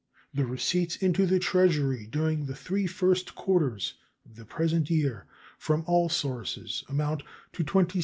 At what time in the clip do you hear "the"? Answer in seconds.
0.33-0.47, 1.27-1.37, 2.47-2.55, 4.35-4.45